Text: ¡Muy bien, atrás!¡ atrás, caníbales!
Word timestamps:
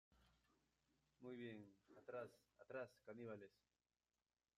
¡Muy 1.21 1.35
bien, 1.35 1.75
atrás!¡ 1.99 2.31
atrás, 2.59 2.89
caníbales! 3.05 3.51